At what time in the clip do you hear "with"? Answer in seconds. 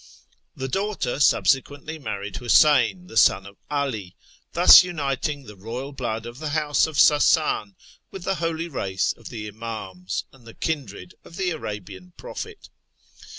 8.09-8.23